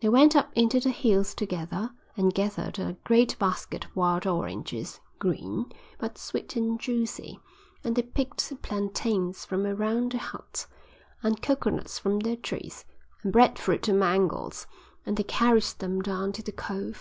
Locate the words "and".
2.16-2.32, 6.54-6.78, 7.82-7.96, 11.24-11.42, 13.24-13.32, 13.88-13.98, 15.04-15.16